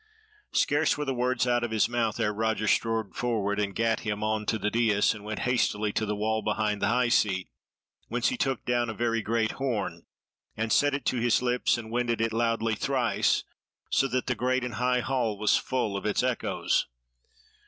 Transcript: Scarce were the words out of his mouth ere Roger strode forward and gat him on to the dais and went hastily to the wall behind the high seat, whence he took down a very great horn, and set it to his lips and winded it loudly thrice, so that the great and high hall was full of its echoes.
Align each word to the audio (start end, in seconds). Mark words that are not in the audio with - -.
Scarce 0.55 0.97
were 0.97 1.05
the 1.05 1.13
words 1.13 1.45
out 1.45 1.63
of 1.63 1.69
his 1.69 1.87
mouth 1.87 2.19
ere 2.19 2.33
Roger 2.33 2.67
strode 2.67 3.15
forward 3.15 3.59
and 3.59 3.75
gat 3.75 3.99
him 3.99 4.23
on 4.23 4.47
to 4.47 4.57
the 4.57 4.71
dais 4.71 5.13
and 5.13 5.23
went 5.23 5.41
hastily 5.41 5.93
to 5.93 6.07
the 6.07 6.15
wall 6.15 6.41
behind 6.41 6.81
the 6.81 6.87
high 6.87 7.07
seat, 7.09 7.51
whence 8.07 8.29
he 8.29 8.35
took 8.35 8.65
down 8.65 8.89
a 8.89 8.95
very 8.95 9.21
great 9.21 9.51
horn, 9.61 10.07
and 10.57 10.73
set 10.73 10.95
it 10.95 11.05
to 11.05 11.17
his 11.17 11.43
lips 11.43 11.77
and 11.77 11.91
winded 11.91 12.19
it 12.19 12.33
loudly 12.33 12.73
thrice, 12.73 13.43
so 13.91 14.07
that 14.07 14.25
the 14.25 14.33
great 14.33 14.63
and 14.63 14.73
high 14.73 15.01
hall 15.01 15.37
was 15.37 15.55
full 15.55 15.95
of 15.95 16.07
its 16.07 16.23
echoes. 16.23 16.87